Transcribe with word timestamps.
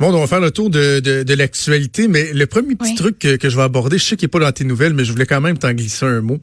Bon, 0.00 0.14
on 0.14 0.20
va 0.20 0.26
faire 0.28 0.38
le 0.40 0.52
tour 0.52 0.70
de, 0.70 1.00
de, 1.00 1.24
de 1.24 1.34
l'actualité, 1.34 2.06
mais 2.06 2.32
le 2.32 2.46
premier 2.46 2.76
petit 2.76 2.90
Oui. 2.90 2.94
truc 2.94 3.18
que, 3.18 3.34
que 3.36 3.48
je 3.48 3.56
vais 3.56 3.62
aborder, 3.64 3.98
je 3.98 4.04
sais 4.04 4.16
qu'il 4.16 4.26
n'est 4.26 4.30
pas 4.30 4.38
dans 4.38 4.52
tes 4.52 4.62
nouvelles, 4.64 4.94
mais 4.94 5.04
je 5.04 5.10
voulais 5.10 5.26
quand 5.26 5.40
même 5.40 5.58
t'en 5.58 5.72
glisser 5.72 6.06
un 6.06 6.20
mot. 6.20 6.38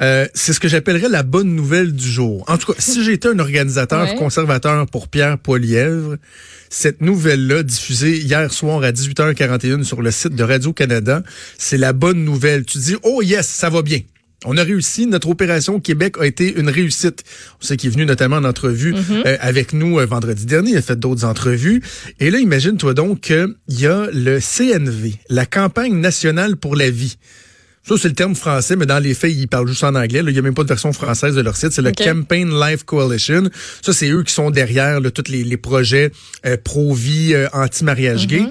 Euh, 0.00 0.26
c'est 0.32 0.54
ce 0.54 0.60
que 0.60 0.68
j'appellerais 0.68 1.10
la 1.10 1.22
bonne 1.22 1.54
nouvelle 1.54 1.92
du 1.92 2.08
jour. 2.10 2.44
En 2.48 2.56
tout 2.56 2.72
cas, 2.72 2.78
si 2.80 3.04
j'étais 3.04 3.28
un 3.28 3.38
organisateur 3.38 4.14
conservateur 4.14 4.86
pour 4.86 5.08
Pierre 5.08 5.36
Poilièvre, 5.38 6.16
cette 6.70 7.02
nouvelle-là, 7.02 7.62
diffusée 7.62 8.16
hier 8.18 8.50
soir 8.52 8.82
à 8.82 8.90
18h41 8.90 9.84
sur 9.84 10.00
le 10.00 10.10
site 10.10 10.34
de 10.34 10.42
Radio-Canada, 10.42 11.22
c'est 11.58 11.76
la 11.78 11.92
bonne 11.92 12.24
nouvelle. 12.24 12.64
Tu 12.64 12.78
dis, 12.78 12.96
oh 13.02 13.20
yes, 13.20 13.46
ça 13.46 13.68
va 13.68 13.82
bien. 13.82 14.00
On 14.44 14.56
a 14.56 14.62
réussi. 14.62 15.06
Notre 15.06 15.28
opération 15.28 15.80
Québec 15.80 16.16
a 16.20 16.26
été 16.26 16.54
une 16.58 16.68
réussite. 16.68 17.24
On 17.60 17.64
sait 17.64 17.76
qu'il 17.76 17.88
est 17.88 17.92
venu 17.92 18.06
notamment 18.06 18.36
en 18.36 18.44
entrevue 18.44 18.94
euh, 18.94 19.36
avec 19.40 19.72
nous 19.72 19.98
euh, 19.98 20.06
vendredi 20.06 20.46
dernier. 20.46 20.72
Il 20.72 20.76
a 20.76 20.82
fait 20.82 20.98
d'autres 20.98 21.24
entrevues. 21.24 21.82
Et 22.20 22.30
là, 22.30 22.38
imagine-toi 22.38 22.94
donc 22.94 23.20
qu'il 23.20 23.54
y 23.68 23.86
a 23.86 24.08
le 24.12 24.38
CNV, 24.40 25.14
la 25.28 25.46
campagne 25.46 25.94
nationale 25.94 26.56
pour 26.56 26.76
la 26.76 26.90
vie. 26.90 27.16
Ça, 27.86 27.96
c'est 27.98 28.08
le 28.08 28.14
terme 28.14 28.34
français, 28.34 28.76
mais 28.76 28.86
dans 28.86 28.98
les 28.98 29.12
faits, 29.12 29.32
ils 29.32 29.46
parlent 29.46 29.68
juste 29.68 29.84
en 29.84 29.94
anglais. 29.94 30.22
là. 30.22 30.30
Il 30.30 30.32
n'y 30.32 30.38
a 30.38 30.42
même 30.42 30.54
pas 30.54 30.62
de 30.62 30.68
version 30.68 30.92
française 30.94 31.34
de 31.34 31.42
leur 31.42 31.54
site. 31.56 31.72
C'est 31.72 31.82
le. 31.82 31.92
Campaign 31.92 32.58
Life 32.58 32.84
Coalition. 32.84 33.50
Ça, 33.82 33.92
c'est 33.92 34.08
eux 34.08 34.22
qui 34.22 34.32
sont 34.32 34.50
derrière 34.50 35.00
là, 35.00 35.10
tous 35.10 35.30
les, 35.30 35.44
les 35.44 35.56
projets 35.58 36.10
euh, 36.46 36.56
pro-vie, 36.62 37.34
euh, 37.34 37.46
anti-mariage 37.52 38.26
gay. 38.26 38.42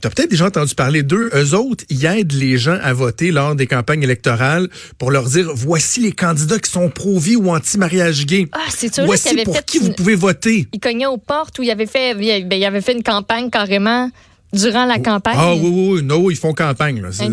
Tu 0.00 0.06
as 0.06 0.10
peut-être 0.10 0.30
déjà 0.30 0.46
entendu 0.46 0.74
parler 0.74 1.02
d'eux. 1.02 1.30
Eux 1.34 1.54
autres, 1.54 1.84
ils 1.88 2.04
aident 2.04 2.32
les 2.32 2.58
gens 2.58 2.78
à 2.82 2.92
voter 2.92 3.32
lors 3.32 3.56
des 3.56 3.66
campagnes 3.66 4.02
électorales 4.02 4.68
pour 4.98 5.10
leur 5.10 5.24
dire, 5.24 5.50
voici 5.54 6.00
les 6.00 6.12
candidats 6.12 6.58
qui 6.58 6.70
sont 6.70 6.88
pro-vie 6.88 7.36
ou 7.36 7.50
anti-mariage 7.50 8.24
gay. 8.26 8.46
Ah, 8.52 8.58
c'est 8.68 8.94
sûr 8.94 9.04
Voici 9.04 9.30
avait 9.30 9.42
pour 9.44 9.56
fait 9.56 9.64
qui 9.64 9.78
vous 9.78 9.92
pouvez 9.92 10.14
voter. 10.14 10.68
Il 10.72 10.80
cognait 10.80 11.06
aux 11.06 11.16
portes 11.18 11.58
où 11.58 11.62
il 11.62 11.70
avait 11.70 11.86
fait, 11.86 12.14
ben, 12.14 12.52
il 12.52 12.64
avait 12.64 12.82
fait 12.82 12.92
une 12.92 13.02
campagne 13.02 13.50
carrément 13.50 14.10
durant 14.52 14.84
la 14.86 14.98
campagne? 14.98 15.34
Ah 15.38 15.54
oui, 15.54 15.60
oui, 15.72 15.88
oui. 15.96 16.02
Non, 16.02 16.30
ils 16.30 16.36
font 16.36 16.52
campagne. 16.54 17.00
là. 17.02 17.08
C'est 17.12 17.24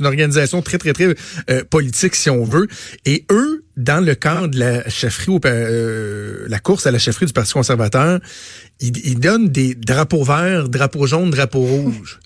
une 0.00 0.06
organisation 0.06 0.60
très, 0.62 0.78
très, 0.78 0.92
très 0.92 1.14
euh, 1.50 1.64
politique, 1.64 2.14
si 2.14 2.28
on 2.30 2.44
veut. 2.44 2.68
Et 3.04 3.24
eux, 3.30 3.64
dans 3.76 4.04
le 4.04 4.14
cadre 4.14 4.48
de 4.48 4.58
la 4.58 4.88
chefferie, 4.88 5.30
au- 5.32 5.40
euh, 5.44 6.44
la 6.48 6.58
course 6.58 6.86
à 6.86 6.90
la 6.90 6.98
chefferie 6.98 7.26
du 7.26 7.32
Parti 7.32 7.52
conservateur, 7.52 8.20
ils, 8.80 8.96
ils 9.06 9.18
donnent 9.20 9.48
des 9.48 9.74
drapeaux 9.74 10.24
verts, 10.24 10.68
drapeaux 10.68 11.06
jaunes, 11.06 11.30
drapeaux 11.30 11.60
rouges. 11.64 12.18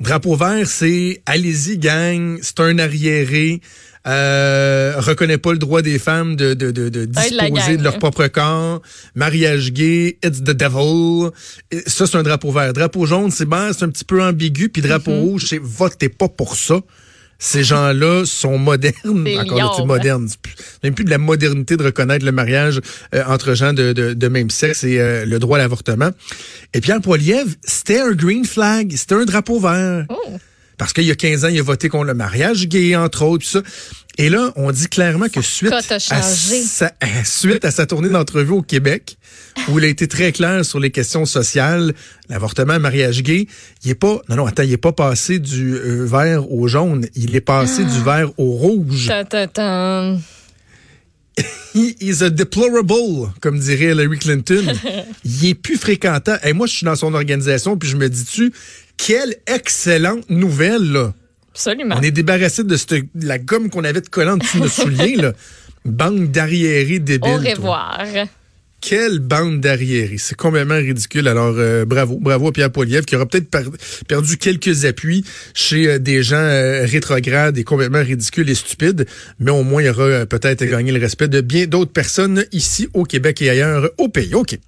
Drapeau 0.00 0.34
vert, 0.34 0.66
c'est 0.66 1.20
allez-y, 1.26 1.76
gang, 1.78 2.38
c'est 2.42 2.60
un 2.60 2.78
arriéré. 2.78 3.60
Euh, 4.06 4.94
reconnaît 4.96 5.36
pas 5.38 5.52
le 5.52 5.58
droit 5.58 5.82
des 5.82 5.98
femmes 5.98 6.34
de, 6.34 6.54
de, 6.54 6.70
de, 6.70 6.88
de 6.88 7.04
disposer 7.04 7.76
de 7.76 7.82
leur 7.82 7.98
propre 7.98 8.26
corps. 8.28 8.80
Mariage 9.14 9.72
gay, 9.72 10.16
it's 10.24 10.40
the 10.42 10.52
devil. 10.52 11.30
Et 11.70 11.82
Ça, 11.86 12.06
c'est 12.06 12.16
un 12.16 12.22
drapeau 12.22 12.50
vert. 12.50 12.72
Drapeau 12.72 13.04
jaune, 13.04 13.30
c'est 13.30 13.44
ben, 13.44 13.72
c'est 13.72 13.84
un 13.84 13.90
petit 13.90 14.04
peu 14.06 14.22
ambigu. 14.22 14.68
Puis 14.70 14.80
drapeau 14.82 15.10
Mm-hmm. 15.10 15.20
rouge, 15.20 15.46
c'est 15.48 15.60
votez 15.62 16.08
pas 16.08 16.28
pour 16.28 16.56
ça. 16.56 16.80
Ces 17.42 17.64
gens-là 17.64 18.24
sont 18.26 18.58
modernes. 18.58 19.26
Encore 19.38 19.78
là, 19.80 19.84
moderne. 19.86 20.28
Même 20.84 20.94
plus 20.94 21.04
de 21.06 21.10
la 21.10 21.16
modernité 21.18 21.76
de 21.78 21.82
reconnaître 21.82 22.24
le 22.24 22.32
mariage 22.32 22.80
euh, 23.14 23.22
entre 23.26 23.54
gens 23.54 23.72
de, 23.72 23.92
de, 23.94 24.12
de 24.12 24.28
même 24.28 24.50
sexe 24.50 24.84
et 24.84 25.00
euh, 25.00 25.24
le 25.24 25.38
droit 25.38 25.56
à 25.56 25.60
l'avortement. 25.62 26.10
Et 26.74 26.80
Pierre 26.82 27.00
Poilievre, 27.00 27.50
c'était 27.64 28.00
un 28.00 28.12
green 28.12 28.44
flag. 28.44 28.92
C'était 28.94 29.14
un 29.14 29.24
drapeau 29.24 29.58
vert. 29.58 30.04
Oh. 30.10 30.38
Parce 30.80 30.94
qu'il 30.94 31.04
y 31.04 31.10
a 31.10 31.14
15 31.14 31.44
ans, 31.44 31.48
il 31.48 31.58
a 31.58 31.62
voté 31.62 31.90
contre 31.90 32.06
le 32.06 32.14
mariage 32.14 32.66
gay, 32.66 32.96
entre 32.96 33.22
autres, 33.26 33.40
puis 33.40 33.48
ça. 33.48 33.62
Et 34.16 34.30
là, 34.30 34.50
on 34.56 34.72
dit 34.72 34.86
clairement 34.88 35.28
que 35.28 35.42
suite 35.42 35.74
à, 35.74 35.82
sa, 35.82 36.92
suite 37.24 37.66
à 37.66 37.70
sa 37.70 37.84
tournée 37.84 38.08
d'entrevue 38.08 38.52
au 38.52 38.62
Québec, 38.62 39.18
où 39.68 39.78
il 39.78 39.84
a 39.84 39.88
été 39.88 40.08
très 40.08 40.32
clair 40.32 40.64
sur 40.64 40.80
les 40.80 40.90
questions 40.90 41.26
sociales, 41.26 41.92
l'avortement, 42.30 42.72
le 42.72 42.78
mariage 42.78 43.22
gay, 43.22 43.46
il 43.84 43.90
est 43.90 43.94
pas, 43.94 44.22
non, 44.30 44.36
non, 44.36 44.46
attends, 44.46 44.62
il 44.62 44.72
est 44.72 44.78
pas 44.78 44.92
passé 44.92 45.38
du 45.38 45.74
euh, 45.74 46.06
vert 46.06 46.50
au 46.50 46.66
jaune, 46.66 47.06
il 47.14 47.36
est 47.36 47.42
passé 47.42 47.82
Ah. 47.84 47.94
du 47.98 48.02
vert 48.02 48.30
au 48.38 48.52
rouge. 48.52 49.08
Ta, 49.08 49.26
ta, 49.26 49.46
ta. 49.48 50.16
He 51.74 51.94
is 52.00 52.22
a 52.24 52.30
deplorable, 52.30 53.34
comme 53.42 53.58
dirait 53.58 53.92
Hillary 53.92 54.18
Clinton. 54.18 54.72
il 55.26 55.46
est 55.46 55.54
plus 55.54 55.76
fréquentant. 55.76 56.36
Et 56.42 56.54
moi, 56.54 56.66
je 56.66 56.72
suis 56.72 56.86
dans 56.86 56.96
son 56.96 57.12
organisation, 57.12 57.76
puis 57.76 57.90
je 57.90 57.96
me 57.96 58.08
dis-tu, 58.08 58.50
quelle 59.06 59.36
excellente 59.46 60.28
nouvelle, 60.30 60.92
là. 60.92 61.12
Absolument. 61.52 61.96
On 61.98 62.02
est 62.02 62.10
débarrassé 62.10 62.64
de 62.64 62.76
cette, 62.76 63.06
la 63.14 63.38
gomme 63.38 63.70
qu'on 63.70 63.84
avait 63.84 64.00
de 64.00 64.08
collant 64.08 64.36
dessus 64.36 64.58
de 64.58 64.62
nos 64.62 64.68
souliers, 64.68 65.16
là. 65.16 65.32
Bande 65.84 66.30
d'arriérés 66.30 66.98
débiles. 66.98 67.52
Au 67.52 67.60
toi. 67.60 67.98
Quelle 68.80 69.18
bande 69.18 69.60
d'arriérés. 69.60 70.16
C'est 70.18 70.36
complètement 70.36 70.76
ridicule. 70.76 71.28
Alors, 71.28 71.54
euh, 71.58 71.84
bravo. 71.84 72.18
Bravo 72.18 72.48
à 72.48 72.52
Pierre 72.52 72.70
Poilievre 72.70 73.04
qui 73.04 73.14
aura 73.14 73.26
peut-être 73.26 73.50
per- 73.50 73.64
perdu 74.08 74.38
quelques 74.38 74.86
appuis 74.86 75.22
chez 75.52 75.86
euh, 75.86 75.98
des 75.98 76.22
gens 76.22 76.36
euh, 76.36 76.86
rétrogrades 76.86 77.58
et 77.58 77.64
complètement 77.64 78.02
ridicules 78.02 78.48
et 78.48 78.54
stupides. 78.54 79.06
Mais 79.38 79.50
au 79.50 79.62
moins, 79.64 79.82
il 79.82 79.88
aura 79.90 80.02
euh, 80.04 80.24
peut-être 80.26 80.64
gagné 80.64 80.92
le 80.92 80.98
respect 80.98 81.28
de 81.28 81.42
bien 81.42 81.66
d'autres 81.66 81.92
personnes 81.92 82.44
ici 82.52 82.88
au 82.94 83.04
Québec 83.04 83.42
et 83.42 83.50
ailleurs 83.50 83.90
au 83.98 84.08
pays. 84.08 84.34
OK. 84.34 84.58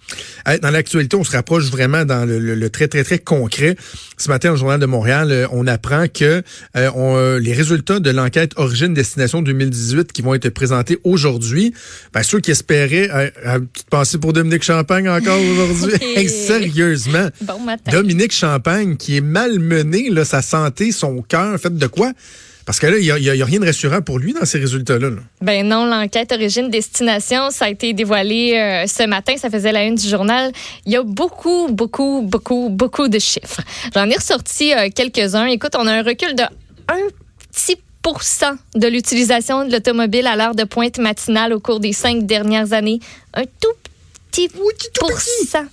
Dans 0.60 0.70
l'actualité, 0.70 1.16
on 1.16 1.24
se 1.24 1.32
rapproche 1.32 1.70
vraiment 1.70 2.04
dans 2.04 2.26
le, 2.26 2.38
le- 2.38 2.54
le 2.54 2.70
très, 2.70 2.88
très, 2.88 3.04
très 3.04 3.18
concret. 3.18 3.76
Ce 4.18 4.28
matin, 4.28 4.52
au 4.52 4.56
Journal 4.56 4.78
de 4.78 4.86
Montréal, 4.86 5.48
on 5.52 5.66
apprend 5.66 6.06
que 6.08 6.42
on, 6.74 7.38
les 7.38 7.52
résultats 7.52 7.98
de 7.98 8.10
l'enquête 8.10 8.52
Origine-Destination 8.56 9.40
2018 9.42 10.12
qui 10.12 10.20
vont 10.22 10.34
être 10.34 10.48
présentés 10.50 10.98
aujourd'hui, 11.02 11.72
ben, 12.12 12.22
ceux 12.22 12.40
qui 12.40 12.50
espéraient, 12.50 13.08
pensais 14.02 14.18
pour 14.18 14.32
Dominique 14.32 14.64
Champagne 14.64 15.08
encore 15.08 15.38
aujourd'hui? 15.40 15.92
Hey, 16.16 16.28
sérieusement. 16.28 17.28
Bon 17.42 17.60
matin. 17.60 17.92
Dominique 17.92 18.32
Champagne 18.32 18.96
qui 18.96 19.18
est 19.18 19.20
malmené, 19.20 20.10
là, 20.10 20.24
sa 20.24 20.42
santé, 20.42 20.90
son 20.90 21.22
cœur, 21.22 21.56
fait 21.60 21.74
de 21.74 21.86
quoi? 21.86 22.10
Parce 22.66 22.80
que 22.80 22.88
là, 22.88 22.98
il 22.98 23.04
n'y 23.04 23.42
a, 23.42 23.44
rien 23.44 23.60
de 23.60 23.64
rassurant 23.64 24.02
pour 24.02 24.18
lui 24.18 24.32
dans 24.32 24.44
ces 24.44 24.58
résultats-là. 24.58 25.10
là. 25.10 25.16
Ben 25.41 25.66
non, 25.66 25.84
l'enquête 25.86 26.32
origine-destination, 26.32 27.50
ça 27.50 27.66
a 27.66 27.68
été 27.68 27.92
dévoilé 27.92 28.54
euh, 28.56 28.86
ce 28.88 29.06
matin, 29.06 29.34
ça 29.36 29.50
faisait 29.50 29.70
la 29.70 29.84
une 29.84 29.94
du 29.94 30.08
journal. 30.08 30.50
Il 30.84 30.92
y 30.92 30.96
a 30.96 31.04
beaucoup, 31.04 31.68
beaucoup, 31.70 32.22
beaucoup, 32.22 32.70
beaucoup 32.70 33.06
de 33.06 33.20
chiffres. 33.20 33.60
J'en 33.94 34.10
ai 34.10 34.16
ressorti 34.16 34.72
euh, 34.72 34.88
quelques-uns. 34.92 35.46
Écoute, 35.46 35.76
on 35.78 35.86
a 35.86 35.92
un 35.92 36.02
recul 36.02 36.34
de 36.34 36.42
un 36.88 36.98
petit 37.52 37.76
pourcent 38.02 38.54
de 38.74 38.88
l'utilisation 38.88 39.64
de 39.64 39.72
l'automobile 39.72 40.26
à 40.26 40.34
l'heure 40.34 40.56
de 40.56 40.64
pointe 40.64 40.98
matinale 40.98 41.52
au 41.52 41.60
cours 41.60 41.78
des 41.78 41.92
cinq 41.92 42.26
dernières 42.26 42.72
années. 42.72 42.98
Un 43.34 43.44
tout 43.44 43.81
petit 44.32 44.48
pourcent. 44.98 45.66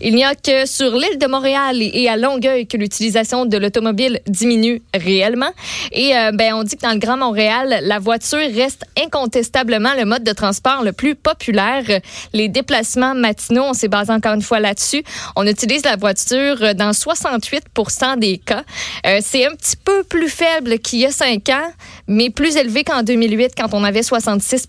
Il 0.00 0.14
n'y 0.14 0.24
a 0.24 0.34
que 0.34 0.66
sur 0.66 0.92
l'île 0.94 1.18
de 1.18 1.26
Montréal 1.26 1.82
et 1.82 2.04
et 2.04 2.08
à 2.08 2.16
Longueuil 2.16 2.66
que 2.66 2.76
l'utilisation 2.76 3.46
de 3.46 3.56
l'automobile 3.56 4.20
diminue 4.26 4.82
réellement. 4.94 5.50
Et 5.90 6.16
euh, 6.16 6.32
ben, 6.32 6.54
on 6.54 6.62
dit 6.62 6.76
que 6.76 6.82
dans 6.82 6.92
le 6.92 6.98
Grand 6.98 7.16
Montréal, 7.16 7.80
la 7.82 7.98
voiture 7.98 8.38
reste 8.38 8.84
incontestablement 9.02 9.94
le 9.94 10.04
mode 10.04 10.22
de 10.22 10.32
transport 10.32 10.82
le 10.82 10.92
plus 10.92 11.14
populaire. 11.14 11.84
Les 12.32 12.48
déplacements 12.48 13.14
matinaux, 13.14 13.64
on 13.64 13.72
s'est 13.72 13.88
basé 13.88 14.12
encore 14.12 14.34
une 14.34 14.42
fois 14.42 14.60
là-dessus. 14.60 15.02
On 15.34 15.46
utilise 15.46 15.84
la 15.84 15.96
voiture 15.96 16.74
dans 16.74 16.90
68% 16.90 18.18
des 18.18 18.38
cas. 18.38 18.64
Euh, 19.06 19.20
C'est 19.22 19.46
un 19.46 19.54
petit 19.54 19.76
peu 19.76 20.04
plus 20.04 20.28
faible 20.28 20.78
qu'il 20.78 21.00
y 21.00 21.06
a 21.06 21.10
cinq 21.10 21.48
ans, 21.48 21.72
mais 22.06 22.30
plus 22.30 22.56
élevé 22.56 22.84
qu'en 22.84 23.02
2008 23.02 23.52
quand 23.56 23.72
on 23.72 23.84
avait 23.84 24.02
66 24.02 24.66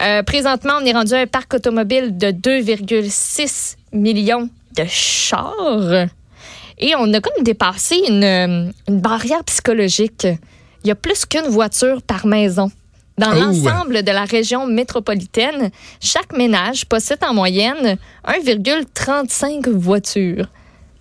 Euh, 0.00 0.22
Présentement, 0.22 0.74
on 0.80 0.84
est 0.84 0.92
rendu 0.92 1.14
à 1.14 1.18
un 1.20 1.26
parc 1.26 1.54
automobile 1.54 2.16
de 2.16 2.28
2,6 2.28 3.76
millions 3.92 4.48
de 4.76 4.84
chars. 4.86 6.06
Et 6.78 6.94
on 6.98 7.12
a 7.14 7.20
comme 7.20 7.42
dépassé 7.42 7.96
une, 8.08 8.24
euh, 8.24 8.70
une 8.88 9.00
barrière 9.00 9.42
psychologique. 9.44 10.26
Il 10.84 10.88
y 10.88 10.90
a 10.90 10.94
plus 10.94 11.24
qu'une 11.24 11.48
voiture 11.48 12.02
par 12.02 12.26
maison. 12.26 12.70
Dans 13.18 13.32
Oh. 13.32 13.40
l'ensemble 13.40 14.02
de 14.02 14.10
la 14.12 14.24
région 14.24 14.66
métropolitaine, 14.66 15.70
chaque 16.02 16.36
ménage 16.36 16.84
possède 16.84 17.18
en 17.26 17.32
moyenne 17.32 17.96
1,35 18.26 19.68
voitures. 19.70 20.48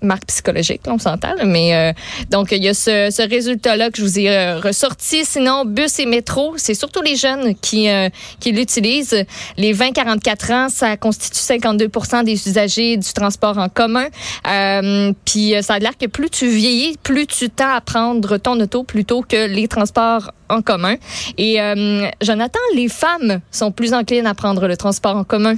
Marque 0.02 0.26
psychologique, 0.28 0.82
on 0.88 1.00
s'entend, 1.00 1.34
mais 1.46 1.76
euh, 1.76 1.94
donc 2.30 2.52
il 2.52 2.64
y 2.64 2.68
a 2.68 2.74
ce, 2.74 3.10
ce 3.12 3.28
résultat-là 3.28 3.90
que 3.90 3.98
je 3.98 4.04
vous 4.04 4.20
ai 4.20 4.30
euh, 4.30 4.60
ressorti. 4.60 5.26
Sinon, 5.26 5.66
bus 5.66 6.00
et 6.00 6.06
métro, 6.06 6.54
c'est 6.58 6.74
surtout 6.74 7.02
les 7.02 7.16
jeunes 7.16 7.56
qui, 7.56 7.90
euh, 7.90 8.10
qui 8.40 8.52
l'utilisent. 8.52 9.26
Les 9.58 9.74
20-44 9.74 10.54
ans, 10.54 10.70
ça 10.70 10.98
constitue 10.98 11.40
52% 11.40 12.24
des 12.24 12.48
usagers 12.48 12.98
du 12.98 13.14
transport 13.14 13.58
en 13.58 13.70
commun. 13.70 14.08
Euh, 14.48 15.14
Puis 15.26 15.56
euh, 15.56 15.62
ça 15.62 15.76
a 15.76 15.80
l'air 15.80 15.98
que 15.98 16.06
plus 16.06 16.30
tu 16.30 16.48
vieillis, 16.48 16.98
plus 17.02 17.28
tu 17.28 17.50
tends 17.50 17.74
à 17.74 17.82
prendre 17.82 18.38
ton 18.38 18.60
auto 18.60 18.84
plutôt 18.84 19.22
que 19.22 19.48
les 19.48 19.68
transports 19.68 20.32
en 20.50 20.62
commun. 20.62 20.96
Et 21.38 21.62
euh, 21.62 22.08
Jonathan, 22.22 22.60
les 22.76 22.90
femmes 22.90 23.40
sont 23.52 23.72
plus 23.72 23.94
enclines 23.94 24.28
à 24.28 24.34
prendre 24.34 24.68
le 24.68 24.78
transport 24.78 25.16
en 25.16 25.24
commun, 25.24 25.56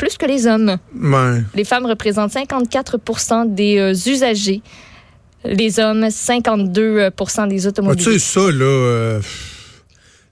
plus 0.00 0.16
que 0.16 0.24
les 0.26 0.46
hommes. 0.46 0.78
Ouais. 0.98 1.42
Les 1.54 1.64
femmes 1.64 1.84
représentent 1.84 2.32
54% 2.32 3.54
des 3.54 3.76
euh, 3.78 3.92
usagers. 4.10 4.62
Les 5.44 5.78
hommes, 5.78 6.04
52% 6.06 7.48
des 7.48 7.66
Ah, 7.66 7.68
automobiles. 7.68 8.04
tu 8.04 8.12
sais, 8.12 8.18
ça, 8.18 8.40
là, 8.50 8.64
euh, 8.64 9.20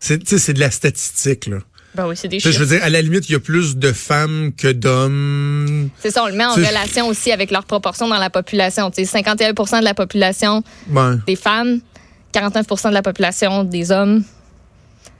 c'est 0.00 0.53
de 0.55 0.61
la 0.61 0.70
statistique. 0.70 1.47
Là. 1.47 1.59
Ben 1.94 2.06
oui, 2.09 2.17
c'est 2.17 2.29
des. 2.29 2.38
Je 2.41 2.50
veux 2.59 2.67
dire, 2.67 2.82
à 2.82 2.88
la 2.91 3.03
limite, 3.03 3.29
il 3.29 3.32
y 3.32 3.35
a 3.35 3.41
plus 3.41 3.76
de 3.76 3.93
femmes 3.93 4.53
que 4.56 4.69
d'hommes. 4.69 5.88
C'est 6.00 6.11
ça, 6.12 6.25
on 6.25 6.29
le 6.29 6.35
met 6.35 6.44
en 6.47 6.53
relation 6.55 7.09
aussi 7.09 7.31
avec 7.32 7.50
leur 7.50 7.64
proportion 7.64 8.09
dans 8.09 8.19
la 8.19 8.31
population. 8.31 8.91
Tu 8.91 9.05
sais, 9.05 9.21
51% 9.23 9.81
de 9.81 9.85
la 9.85 9.94
population 9.94 10.62
Ouais. 10.91 11.14
des 11.26 11.37
femmes, 11.37 11.81
49% 12.32 12.88
de 12.91 12.94
la 12.94 13.03
population 13.03 13.64
des 13.64 13.91
hommes. 13.91 14.23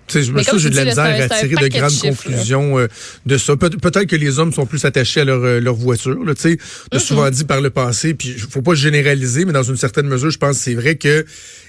Tu 0.09 0.15
sais, 0.19 0.23
je 0.25 0.33
me 0.33 0.43
comme 0.43 0.59
j'ai 0.59 0.71
de 0.71 0.77
la 0.77 0.85
misère 0.87 1.05
à 1.05 1.29
tirer 1.29 1.55
de 1.55 1.69
grandes 1.69 1.99
conclusions 2.01 2.79
euh, 2.79 2.89
de 3.27 3.37
ça. 3.39 3.57
Peut- 3.57 3.71
Peut-être 3.71 4.07
que 4.07 4.17
les 4.17 4.39
hommes 4.39 4.53
sont 4.53 4.67
plus 4.67 4.85
attachés 4.85 5.21
à 5.21 5.25
leur, 5.25 5.43
euh, 5.45 5.61
leur 5.61 5.75
voiture. 5.75 6.25
Là, 6.25 6.35
tu 6.35 6.43
sais. 6.43 6.59
On 6.93 6.97
Mm-hmm. 6.97 6.97
a 6.97 7.01
souvent 7.01 7.31
dit 7.31 7.45
par 7.45 7.61
le 7.61 7.71
passé, 7.71 8.15
puis 8.15 8.31
faut 8.39 8.63
pas 8.63 8.75
généraliser, 8.75 9.45
mais 9.45 9.53
dans 9.53 9.63
une 9.63 9.77
certaine 9.77 10.07
mesure, 10.07 10.31
je 10.31 10.39
pense 10.39 10.57
que 10.57 10.63
c'est 10.65 10.75
vrai 10.75 10.97
que 10.97 11.25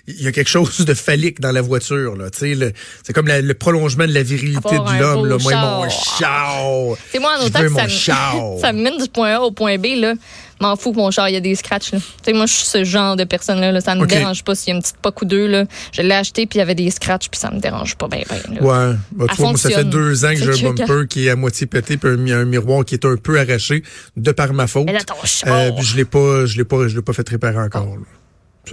il 0.08 0.22
y 0.24 0.28
a 0.28 0.32
quelque 0.32 0.50
chose 0.50 0.80
de 0.80 0.94
phallique 0.94 1.40
dans 1.40 1.52
la 1.52 1.62
voiture. 1.62 2.16
Là, 2.16 2.26
c'est 2.34 3.14
comme 3.14 3.28
la- 3.28 3.42
le 3.42 3.54
prolongement 3.54 4.08
de 4.08 4.14
la 4.14 4.24
virilité 4.24 4.76
Avoir 4.76 4.94
de 4.96 5.00
l'homme. 5.00 5.26
là. 5.28 5.38
Moi, 5.40 5.52
char. 5.52 5.78
mon 5.78 5.90
char. 5.90 6.98
C'est 7.12 7.20
moi 7.20 7.38
en 7.40 7.46
autant 7.46 7.62
que 7.62 7.70
ça, 7.70 7.84
me- 7.86 8.60
ça 8.62 8.74
me 8.74 8.82
mène 8.82 8.98
du 8.98 9.08
point 9.10 9.36
A 9.36 9.42
au 9.42 9.52
point 9.52 9.78
B, 9.78 9.88
là. 9.98 10.14
M'en 10.62 10.76
fous 10.76 10.92
que 10.92 10.98
mon 10.98 11.10
char, 11.10 11.30
il 11.30 11.34
y 11.34 11.38
a 11.38 11.40
des 11.42 11.56
scratchs, 11.56 11.94
là. 11.94 12.00
Tu 12.00 12.06
sais, 12.26 12.34
moi, 12.34 12.46
je 12.46 12.54
suis 12.54 12.66
ce 12.66 12.84
genre 12.84 13.16
de 13.16 13.24
personne-là, 13.24 13.72
là. 13.72 13.80
Ça 13.82 13.96
me 13.96 14.02
Ok. 14.04 14.10
dérange 14.10 14.44
pas 14.44 14.56
s'il 14.56 14.70
y 14.70 14.72
a 14.74 14.76
une 14.76 14.82
petite 14.82 14.98
poque 14.98 15.22
ou 15.22 15.26
deux, 15.26 15.48
là. 15.48 15.66
Je 15.94 16.02
l'ai 16.02 16.14
acheté, 16.16 16.46
puis 16.48 16.58
il 16.58 16.60
y 16.60 16.62
avait 16.62 16.76
des 16.76 16.90
scratchs, 16.92 17.30
puis 17.30 17.40
ça 17.40 17.50
me 17.52 17.60
dérange 17.62 17.96
pas 17.96 18.08
bien, 18.10 18.24
bien, 18.30 18.62
là. 18.62 18.62
Ouais, 18.92 18.96
bah, 19.12 19.26
tu 19.30 19.36
vois, 19.38 19.46
moi, 19.52 19.58
ça 19.58 19.70
fait 19.70 19.84
deux 19.90 20.26
ans 20.26 20.30
que 20.30 20.36
j'ai 20.40 20.46
un 20.68 20.74
bumper 20.88 21.08
qui 21.08 21.28
est 21.28 21.30
à 21.30 21.36
moitié 21.36 21.68
pété, 21.68 21.98
puis 21.98 22.10
un, 22.10 22.40
un 22.40 22.46
miroir 22.46 22.86
qui 22.86 22.96
est 22.96 23.06
un 23.06 23.16
peu 23.18 23.40
arraché 23.40 23.84
de 24.18 24.32
par 24.32 24.54
ma 24.54 24.68
faute. 24.68 24.86
Mais 24.86 24.94
là, 24.94 25.04
ton. 25.04 25.16
Euh, 25.48 25.72
je 25.82 25.96
l'ai 25.98 26.06
pas, 26.06 26.46
je 26.46 26.58
l'ai 26.58 26.64
pas, 26.66 26.88
je 26.88 26.96
l'ai 26.96 27.02
pas 27.02 27.14
fait 27.14 27.28
réparer 27.28 27.58
encore. 27.60 27.98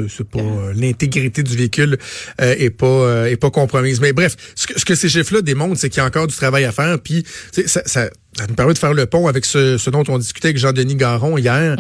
C'est- 0.08 0.24
pas 0.24 0.40
euh, 0.40 0.74
l'intégrité 0.76 1.42
du 1.42 1.56
véhicule 1.56 1.96
euh, 2.42 2.54
est 2.58 2.68
pas 2.68 2.86
euh, 2.86 3.24
est 3.30 3.36
pas 3.38 3.50
compromise. 3.50 3.98
Mais 4.00 4.12
bref, 4.12 4.36
ce 4.54 4.66
que, 4.66 4.78
ce 4.78 4.84
que 4.84 4.94
ces 4.94 5.08
chiffres-là 5.08 5.40
démontrent, 5.40 5.78
c'est 5.78 5.88
qu'il 5.88 5.98
y 5.98 6.04
a 6.04 6.06
encore 6.06 6.26
du 6.26 6.34
travail 6.36 6.64
à 6.66 6.72
faire. 6.72 6.98
Puis 7.00 7.24
ça, 7.52 7.62
ça, 7.66 7.82
ça 7.86 8.46
nous 8.46 8.54
permet 8.54 8.74
de 8.74 8.78
faire 8.78 8.92
le 8.92 9.06
pont 9.06 9.26
avec 9.26 9.46
ce, 9.46 9.78
ce 9.78 9.88
dont 9.88 10.04
on 10.08 10.18
discutait 10.18 10.48
avec 10.48 10.58
Jean-Denis 10.58 10.96
Garon 10.96 11.38
hier. 11.38 11.76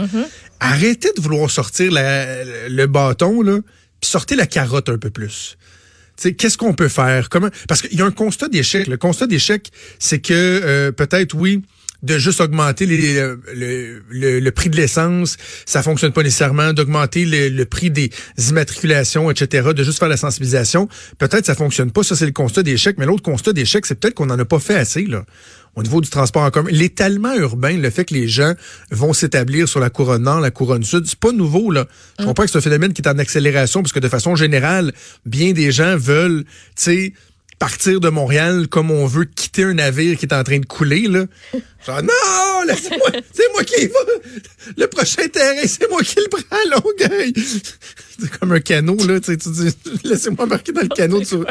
Arrêtez 0.60 1.10
de 1.14 1.20
vouloir 1.20 1.50
sortir 1.50 1.92
la- 1.92 2.44
le 2.70 2.86
bâton 2.86 3.42
là, 3.42 3.58
puis 4.00 4.08
sortez 4.10 4.34
la 4.34 4.46
carotte 4.46 4.88
un 4.88 4.96
peu 4.98 5.10
plus. 5.10 5.58
Qu'est-ce 6.16 6.56
qu'on 6.56 6.72
peut 6.72 6.88
faire? 6.88 7.28
Comment? 7.28 7.48
Parce 7.68 7.82
qu'il 7.82 7.98
y 7.98 8.02
a 8.02 8.06
un 8.06 8.10
constat 8.10 8.48
d'échec. 8.48 8.86
Le 8.86 8.96
constat 8.96 9.26
d'échec, 9.26 9.70
c'est 9.98 10.20
que 10.20 10.32
euh, 10.32 10.92
peut-être 10.92 11.34
oui, 11.34 11.62
de 12.02 12.18
juste 12.18 12.40
augmenter 12.40 12.86
les- 12.86 13.14
le, 13.14 13.40
le- 13.54 14.02
le- 14.10 14.40
le 14.40 14.50
prix 14.50 14.68
de 14.70 14.76
l'essence, 14.76 15.36
ça 15.64 15.82
fonctionne 15.82 16.12
pas 16.12 16.22
nécessairement. 16.22 16.72
D'augmenter 16.72 17.24
le, 17.24 17.48
le 17.48 17.64
prix 17.64 17.90
des 17.90 18.10
immatriculations, 18.50 19.30
etc. 19.30 19.68
De 19.74 19.84
juste 19.84 19.98
faire 19.98 20.08
la 20.08 20.16
sensibilisation, 20.16 20.88
peut-être 21.18 21.46
ça 21.46 21.54
fonctionne 21.54 21.90
pas. 21.90 22.02
Ça 22.02 22.16
c'est 22.16 22.26
le 22.26 22.32
constat 22.32 22.62
d'échec. 22.62 22.96
Mais 22.98 23.06
l'autre 23.06 23.22
constat 23.22 23.52
d'échec, 23.52 23.86
c'est 23.86 23.94
peut-être 23.98 24.14
qu'on 24.14 24.26
n'en 24.26 24.38
a 24.38 24.44
pas 24.44 24.58
fait 24.58 24.76
assez 24.76 25.04
là. 25.06 25.24
Au 25.74 25.82
niveau 25.82 26.00
du 26.00 26.08
transport 26.08 26.42
en 26.42 26.50
commun, 26.50 26.70
l'étalement 26.72 27.34
urbain, 27.34 27.76
le 27.76 27.90
fait 27.90 28.06
que 28.06 28.14
les 28.14 28.28
gens 28.28 28.54
vont 28.90 29.12
s'établir 29.12 29.68
sur 29.68 29.78
la 29.78 29.90
couronne 29.90 30.22
nord, 30.22 30.40
la 30.40 30.50
couronne 30.50 30.82
sud, 30.82 31.04
c'est 31.06 31.18
pas 31.18 31.32
nouveau 31.32 31.70
là. 31.70 31.86
Je 32.18 32.24
comprends 32.24 32.44
que 32.44 32.50
c'est 32.50 32.56
un 32.56 32.62
phénomène 32.62 32.94
qui 32.94 33.02
est 33.02 33.08
en 33.08 33.18
accélération 33.18 33.82
parce 33.82 33.92
que 33.92 34.00
de 34.00 34.08
façon 34.08 34.36
générale, 34.36 34.92
bien 35.26 35.52
des 35.52 35.72
gens 35.72 35.98
veulent, 35.98 36.44
tu 36.44 36.50
sais, 36.76 37.12
partir 37.58 38.00
de 38.00 38.08
Montréal 38.08 38.68
comme 38.68 38.90
on 38.90 39.06
veut 39.06 39.24
quitter 39.24 39.64
un 39.64 39.74
navire 39.74 40.16
qui 40.18 40.26
est 40.26 40.34
en 40.34 40.42
train 40.44 40.58
de 40.58 40.66
couler 40.66 41.08
là. 41.08 41.24
Genre 41.86 42.02
non, 42.02 42.62
laissez-moi, 42.68 43.10
c'est 43.32 43.52
moi 43.52 43.64
qui 43.64 43.82
y 43.84 43.86
va. 43.86 44.00
Le 44.76 44.86
prochain 44.88 45.26
terrain, 45.28 45.66
c'est 45.66 45.88
moi 45.90 46.02
qui 46.02 46.16
le 46.16 46.28
prends 46.28 46.56
à 46.56 46.64
Longueuil. 46.80 47.32
C'est 48.18 48.30
comme 48.38 48.52
un 48.52 48.60
canot 48.60 48.96
là, 49.06 49.20
tu 49.20 49.32
sais, 49.32 49.36
tu 49.36 49.48
dis 49.50 49.74
laissez-moi 50.04 50.44
embarquer 50.44 50.72
dans 50.72 50.82
le 50.82 50.88
canot 50.88 51.20
de 51.20 51.36
Non, 51.36 51.44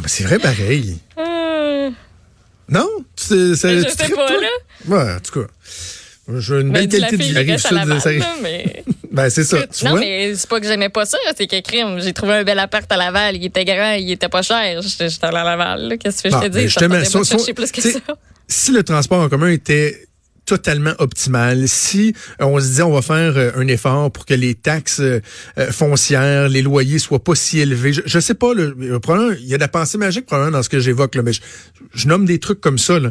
mais 0.00 0.08
c'est 0.08 0.24
vrai 0.24 0.38
pareil. 0.38 0.98
Euh, 1.18 1.90
Non? 2.68 2.88
Tu, 3.16 3.54
ça, 3.56 3.76
je 3.76 3.84
tu 3.84 3.90
sais 3.90 3.96
tripes, 3.96 4.14
pas, 4.16 4.28
toi? 4.28 4.40
là. 4.40 4.48
Ouais, 4.88 5.12
en 5.14 5.20
tout 5.20 5.40
cas. 5.40 5.46
J'ai 6.38 6.54
une 6.60 6.72
ben, 6.72 6.86
belle 6.86 7.00
qualité 7.02 7.16
de 7.18 7.40
vie. 7.40 7.58
ça 7.58 8.10
mais... 8.42 8.82
Ben, 9.14 9.30
c'est 9.30 9.44
ça. 9.44 9.66
Tu 9.66 9.84
non, 9.84 9.92
vois? 9.92 10.00
mais 10.00 10.34
c'est 10.34 10.48
pas 10.48 10.60
que 10.60 10.66
j'aimais 10.66 10.88
pas 10.90 11.06
ça, 11.06 11.16
c'est 11.36 11.46
qu'écrire, 11.46 11.98
j'ai 12.00 12.12
trouvé 12.12 12.34
un 12.34 12.44
bel 12.44 12.58
appart 12.58 12.90
à 12.90 12.96
Laval, 12.96 13.36
il 13.36 13.44
était 13.44 13.64
grand, 13.64 13.92
il 13.92 14.10
était 14.10 14.28
pas 14.28 14.42
cher, 14.42 14.82
j'étais 14.82 15.08
à 15.22 15.30
Laval, 15.30 15.88
là. 15.88 15.96
qu'est-ce 15.96 16.22
que 16.22 16.30
je 16.30 16.34
Ah, 16.34 16.40
te 16.40 16.44
mais 16.46 16.50
dis? 16.50 16.62
justement, 16.64 16.94
Ça 17.04 17.18
me 17.20 17.24
tentait 17.24 17.36
pas 17.36 17.36
de 17.36 17.66
ça- 17.66 17.80
plus 17.80 17.92
que. 17.92 18.14
Si 18.48 18.72
le 18.72 18.82
transport 18.82 19.20
en 19.22 19.28
commun 19.28 19.48
était 19.48 20.06
totalement 20.46 20.92
optimal, 20.98 21.66
si 21.68 22.14
euh, 22.42 22.44
on 22.44 22.60
se 22.60 22.66
disait 22.66 22.82
on 22.82 22.92
va 22.92 23.00
faire 23.00 23.36
euh, 23.38 23.52
un 23.56 23.66
effort 23.68 24.10
pour 24.12 24.26
que 24.26 24.34
les 24.34 24.54
taxes 24.54 25.00
euh, 25.00 25.20
foncières, 25.70 26.48
les 26.50 26.60
loyers 26.60 26.98
soient 26.98 27.22
pas 27.24 27.34
si 27.34 27.60
élevés, 27.60 27.92
je, 27.94 28.02
je 28.04 28.18
sais 28.20 28.34
pas, 28.34 28.48
probablement, 29.00 29.34
il 29.40 29.46
y 29.46 29.54
a 29.54 29.56
de 29.56 29.62
la 29.62 29.68
pensée 29.68 29.96
magique 29.96 30.26
probablement 30.26 30.58
dans 30.58 30.62
ce 30.62 30.68
que 30.68 30.80
j'évoque, 30.80 31.14
là, 31.14 31.22
mais 31.22 31.32
je, 31.32 31.40
je 31.94 32.08
nomme 32.08 32.26
des 32.26 32.38
trucs 32.38 32.60
comme 32.60 32.76
ça. 32.78 32.98
Là. 32.98 33.10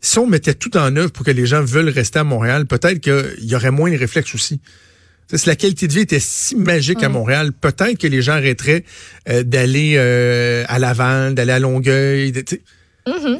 Si 0.00 0.18
on 0.18 0.26
mettait 0.26 0.54
tout 0.54 0.74
en 0.76 0.96
œuvre 0.96 1.10
pour 1.12 1.24
que 1.26 1.30
les 1.30 1.46
gens 1.46 1.62
veulent 1.62 1.90
rester 1.90 2.18
à 2.20 2.24
Montréal, 2.24 2.64
peut-être 2.66 3.00
qu'il 3.00 3.44
y 3.44 3.54
aurait 3.54 3.70
moins 3.70 3.90
de 3.90 3.96
réflexes 3.98 4.34
aussi. 4.34 4.60
Si 5.36 5.48
la 5.48 5.56
qualité 5.56 5.88
de 5.88 5.92
vie 5.92 6.00
était 6.00 6.20
si 6.20 6.56
magique 6.56 7.02
à 7.02 7.08
Montréal, 7.08 7.52
peut-être 7.52 7.98
que 7.98 8.06
les 8.06 8.20
gens 8.22 8.32
arrêteraient 8.32 8.84
euh, 9.28 9.42
d'aller 9.42 9.94
euh, 9.96 10.64
à 10.68 10.78
Laval, 10.78 11.34
d'aller 11.34 11.52
à 11.52 11.58
Longueuil. 11.58 12.32
de- 12.32 12.44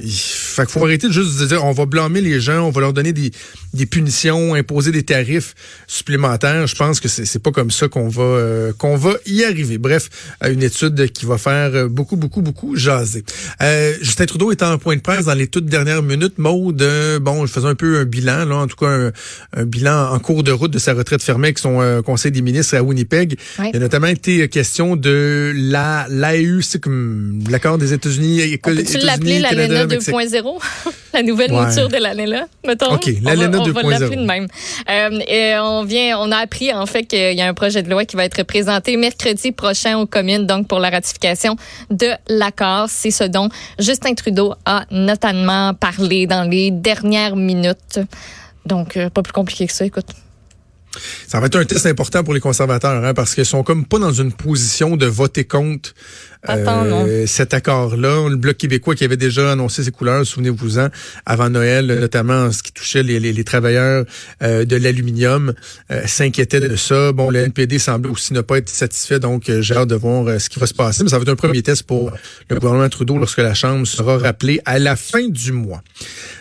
Il 0.02 0.10
fait 0.10 0.62
qu'il 0.66 0.72
faut 0.72 0.84
arrêter 0.84 1.06
de 1.06 1.12
juste 1.12 1.40
dire 1.44 1.64
on 1.64 1.72
va 1.72 1.86
blâmer 1.86 2.20
les 2.20 2.40
gens, 2.40 2.66
on 2.66 2.70
va 2.70 2.80
leur 2.80 2.92
donner 2.92 3.12
des, 3.12 3.30
des 3.74 3.86
punitions, 3.86 4.54
imposer 4.54 4.90
des 4.90 5.04
tarifs 5.04 5.54
supplémentaires. 5.86 6.66
Je 6.66 6.74
pense 6.74 6.98
que 6.98 7.08
c'est 7.08 7.38
pas 7.38 7.52
comme 7.52 7.70
ça 7.70 7.86
qu'on 7.88 8.08
va 8.08 8.22
euh, 8.22 8.72
qu'on 8.72 8.96
va 8.96 9.14
y 9.26 9.44
arriver. 9.44 9.78
Bref, 9.78 10.08
euh, 10.42 10.52
une 10.52 10.62
étude 10.62 11.12
qui 11.12 11.26
va 11.26 11.38
faire 11.38 11.70
euh, 11.74 11.88
beaucoup 11.88 12.16
beaucoup 12.16 12.42
beaucoup 12.42 12.74
jaser. 12.76 13.24
Euh, 13.62 13.94
Justin 14.00 14.26
Trudeau 14.26 14.50
est 14.50 14.62
en 14.62 14.78
point 14.78 14.96
de 14.96 15.00
presse 15.00 15.26
dans 15.26 15.34
les 15.34 15.46
toutes 15.46 15.66
dernières 15.66 16.02
minutes. 16.02 16.38
Maude, 16.38 16.82
euh, 16.82 17.20
bon, 17.20 17.46
je 17.46 17.52
faisais 17.52 17.68
un 17.68 17.76
peu 17.76 17.98
un 17.98 18.04
bilan 18.04 18.44
là, 18.46 18.56
en 18.56 18.66
tout 18.66 18.76
cas 18.76 18.86
un, 18.88 19.12
un 19.56 19.64
bilan 19.64 20.10
en 20.12 20.18
cours 20.18 20.42
de 20.42 20.50
route 20.50 20.72
de 20.72 20.78
sa 20.80 20.92
retraite 20.92 21.22
fermée 21.22 21.48
avec 21.48 21.58
son 21.60 21.80
euh, 21.80 22.02
conseil 22.02 22.32
des 22.32 22.42
ministres 22.42 22.76
à 22.76 22.82
Winnipeg. 22.82 23.38
Il 23.60 23.76
a 23.76 23.78
notamment 23.78 24.08
été 24.08 24.48
question 24.48 24.96
de 24.96 25.52
la 25.54 26.06
l'AEU, 26.08 26.62
c'est 26.62 26.80
comme 26.80 27.38
l'accord 27.48 27.78
des 27.78 27.92
États-Unis. 27.92 28.58
L'appeler 29.04 29.38
l'ALENA 29.54 29.86
2.0? 29.86 30.62
la 31.14 31.22
nouvelle 31.22 31.52
Ouais. 31.52 31.66
mouture 31.66 31.88
de 31.88 31.96
l'ALENA, 31.96 32.46
mettons? 32.66 32.94
OK, 32.94 33.10
l'ALENA 33.22 33.58
On 33.58 33.64
va 33.70 33.82
2.0. 33.82 33.90
l'appeler 33.90 34.16
de 34.16 34.24
même. 34.24 34.46
Euh, 34.90 35.20
et 35.28 35.54
on 35.58 35.84
vient, 35.84 36.18
on 36.18 36.30
a 36.32 36.38
appris, 36.38 36.72
en 36.72 36.86
fait, 36.86 37.04
qu'il 37.04 37.34
y 37.36 37.40
a 37.40 37.46
un 37.48 37.54
projet 37.54 37.82
de 37.82 37.90
loi 37.90 38.04
qui 38.04 38.16
va 38.16 38.24
être 38.24 38.42
présenté 38.42 38.96
mercredi 38.96 39.52
prochain 39.52 39.98
aux 39.98 40.06
communes, 40.06 40.46
donc 40.46 40.68
pour 40.68 40.78
la 40.80 40.90
ratification 40.90 41.56
de 41.90 42.08
l'accord. 42.28 42.86
C'est 42.88 43.10
ce 43.10 43.24
dont 43.24 43.48
Justin 43.78 44.14
Trudeau 44.14 44.54
a 44.64 44.84
notamment 44.90 45.74
parlé 45.74 46.26
dans 46.26 46.42
les 46.48 46.70
dernières 46.70 47.36
minutes. 47.36 48.00
Donc, 48.66 48.96
euh, 48.96 49.10
pas 49.10 49.22
plus 49.22 49.32
compliqué 49.32 49.66
que 49.66 49.72
ça, 49.72 49.84
écoute. 49.84 50.06
Ça 51.26 51.40
va 51.40 51.46
être 51.46 51.56
un 51.56 51.64
test 51.64 51.86
important 51.86 52.22
pour 52.22 52.34
les 52.34 52.40
conservateurs, 52.40 53.02
hein, 53.02 53.14
parce 53.14 53.34
qu'ils 53.34 53.46
sont 53.46 53.62
comme 53.62 53.86
pas 53.86 53.98
dans 53.98 54.12
une 54.12 54.30
position 54.32 54.96
de 54.96 55.06
voter 55.06 55.44
contre 55.44 55.94
Pas 56.44 56.58
tant, 56.58 56.84
non. 56.84 57.06
cet 57.26 57.54
accord-là. 57.54 58.28
Le 58.28 58.36
Bloc 58.36 58.56
québécois 58.56 58.94
qui 58.94 59.04
avait 59.04 59.16
déjà 59.16 59.52
annoncé 59.52 59.84
ses 59.84 59.92
couleurs, 59.92 60.26
souvenez-vous-en, 60.26 60.88
avant 61.24 61.50
Noël, 61.50 61.86
notamment 61.86 62.46
en 62.46 62.52
ce 62.52 62.62
qui 62.62 62.72
touchait 62.72 63.02
les, 63.04 63.20
les, 63.20 63.32
les 63.32 63.44
travailleurs 63.44 64.04
euh, 64.42 64.64
de 64.64 64.76
l'aluminium, 64.76 65.52
euh, 65.90 66.02
s'inquiétaient 66.06 66.60
de 66.60 66.74
ça. 66.74 67.12
Bon, 67.12 67.30
le 67.30 67.40
NPD 67.40 67.78
semblait 67.78 68.10
aussi 68.10 68.32
ne 68.32 68.40
pas 68.40 68.58
être 68.58 68.68
satisfait, 68.68 69.20
donc 69.20 69.48
euh, 69.48 69.62
j'ai 69.62 69.76
hâte 69.76 69.88
de 69.88 69.94
voir 69.94 70.26
euh, 70.26 70.38
ce 70.38 70.48
qui 70.48 70.58
va 70.58 70.66
se 70.66 70.74
passer. 70.74 71.04
Mais 71.04 71.10
ça 71.10 71.16
va 71.18 71.22
être 71.22 71.28
un 71.28 71.36
premier 71.36 71.62
test 71.62 71.84
pour 71.84 72.12
le 72.48 72.58
gouvernement 72.58 72.88
Trudeau 72.88 73.18
lorsque 73.18 73.38
la 73.38 73.54
Chambre 73.54 73.86
sera 73.86 74.18
rappelée 74.18 74.60
à 74.64 74.78
la 74.78 74.96
fin 74.96 75.28
du 75.28 75.52
mois. 75.52 75.82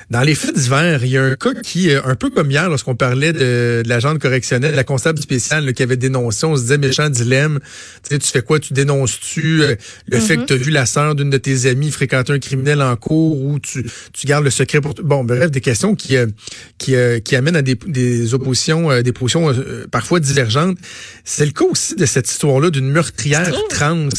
Dans 0.10 0.22
les 0.22 0.36
faits 0.36 0.54
divers, 0.56 1.06
il 1.06 1.12
y 1.12 1.18
a 1.18 1.24
un 1.24 1.36
cas 1.36 1.54
qui, 1.54 1.90
euh, 1.90 2.02
un 2.04 2.16
peu 2.16 2.30
comme 2.30 2.52
hier, 2.52 2.68
lorsqu'on 2.70 2.96
parlait 2.96 3.32
de, 3.32 3.82
de 3.82 3.88
l'agent 3.88 4.18
correctionnel, 4.18 4.72
de 4.72 4.76
la 4.76 4.84
constable 4.84 5.20
spéciale 5.20 5.66
là, 5.66 5.72
qui 5.72 5.84
avait 5.84 5.96
dénoncé, 5.96 6.46
on 6.46 6.58
se 6.58 6.64
disait 6.64 6.78
méchant 6.78 7.10
dilemme. 7.10 7.60
Tu 8.04 8.16
sais, 8.16 8.20
tu 8.20 8.28
fais 8.28 8.42
quoi? 8.42 8.60
Tu 8.60 8.74
dénonces-tu 8.74 9.64
le 10.08 10.20
fait 10.20 10.38
que 10.38 10.46
tu 10.46 10.54
as 10.54 10.58
vu 10.58 10.72
la 10.72 10.86
sœur 10.86 11.16
d'une 11.16 11.30
de 11.30 11.38
tes 11.38 11.68
amies 11.68 11.92
fréquenter 11.92 12.34
un 12.34 12.40
criminel 12.40 12.82
en 12.82 12.96
cours 12.96 13.42
ou 13.42 13.60
tu, 13.60 13.86
tu 14.14 14.28
gardes 14.28 14.44
le 14.44 14.50
secret 14.50 14.82
pour... 14.82 14.94
Bon, 14.96 15.24
bref, 15.24 15.52
des 15.52 15.62
questions 15.62 15.96
qui, 15.96 16.18
euh, 16.18 16.28
qui, 16.78 16.96
euh, 16.96 17.20
qui 17.20 17.36
amènent 17.36 17.56
à 17.56 17.62
des, 17.62 17.76
des 17.76 18.34
oppositions, 18.34 18.92
euh, 18.92 19.02
des 19.02 19.12
positions 19.12 19.54
parfois 19.92 20.20
divergentes. 20.20 20.78
C'est 21.24 21.46
le 21.46 21.52
cas 21.52 21.66
aussi 21.66 21.96
de 21.96 22.06
cette 22.06 22.30
histoire-là 22.30 22.70
d'une 22.70 22.90
meurtrière 22.90 23.54
trans 23.70 24.10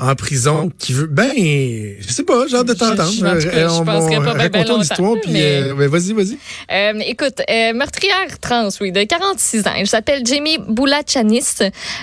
en 0.00 0.14
prison 0.14 0.70
qui 0.78 0.92
veut 0.92 1.06
ben 1.06 1.30
je 1.36 2.10
sais 2.12 2.22
pas 2.24 2.46
j'ai 2.48 2.56
hâte 2.56 2.66
de 2.66 2.72
Je- 2.72 2.78
t'entendre 2.78 3.12
je- 3.12 3.48
cas, 3.48 3.68
je 3.68 3.74
on 3.74 3.84
penserais 3.84 4.16
va- 4.18 4.24
pas 4.32 4.34
ben, 4.34 4.48
ben 4.50 4.66
longtemps, 4.68 5.14
mais- 5.28 5.62
euh, 5.62 5.88
vas-y 5.88 6.12
vas-y 6.12 6.38
Euh, 6.72 6.92
écoute, 7.06 7.40
euh, 7.50 7.72
meurtrière 7.74 8.38
trans, 8.40 8.68
oui, 8.80 8.92
de 8.92 9.02
46 9.04 9.66
ans. 9.66 9.72
Elle 9.76 9.86
s'appelle 9.86 10.24
Jamie 10.26 10.58
Boulachanis. 10.58 11.44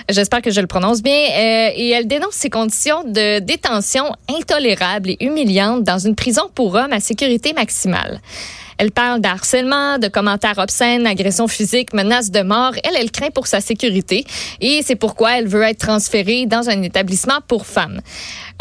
J'espère 0.08 0.42
que 0.42 0.50
je 0.50 0.60
le 0.60 0.66
prononce 0.66 1.02
bien. 1.02 1.12
Euh, 1.14 1.70
et 1.74 1.90
elle 1.90 2.06
dénonce 2.06 2.34
ses 2.34 2.50
conditions 2.50 3.02
de 3.04 3.40
détention 3.40 4.04
intolérables 4.28 5.10
et 5.10 5.16
humiliantes 5.20 5.84
dans 5.84 5.98
une 5.98 6.14
prison 6.14 6.42
pour 6.54 6.74
hommes 6.74 6.92
à 6.92 7.00
sécurité 7.00 7.52
maximale. 7.52 8.20
Elle 8.78 8.92
parle 8.92 9.20
d'harcèlement, 9.20 9.98
de 9.98 10.06
commentaires 10.06 10.58
obscènes, 10.58 11.06
agressions 11.06 11.48
physiques, 11.48 11.92
menaces 11.92 12.30
de 12.30 12.42
mort. 12.42 12.72
Elle, 12.84 12.94
elle 12.96 13.10
craint 13.10 13.30
pour 13.30 13.48
sa 13.48 13.60
sécurité 13.60 14.24
et 14.60 14.82
c'est 14.84 14.94
pourquoi 14.94 15.38
elle 15.38 15.48
veut 15.48 15.62
être 15.62 15.80
transférée 15.80 16.46
dans 16.46 16.68
un 16.68 16.82
établissement 16.82 17.40
pour 17.48 17.66
femmes. 17.66 18.00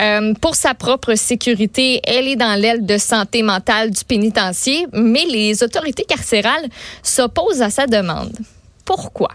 Euh, 0.01 0.33
pour 0.41 0.55
sa 0.55 0.73
propre 0.73 1.13
sécurité, 1.13 2.01
elle 2.03 2.27
est 2.27 2.35
dans 2.35 2.59
l'aile 2.59 2.85
de 2.85 2.97
santé 2.97 3.43
mentale 3.43 3.91
du 3.91 4.03
pénitencier, 4.03 4.87
mais 4.91 5.25
les 5.25 5.63
autorités 5.63 6.03
carcérales 6.03 6.67
s'opposent 7.03 7.61
à 7.61 7.69
sa 7.69 7.85
demande. 7.85 8.35
Pourquoi? 8.85 9.29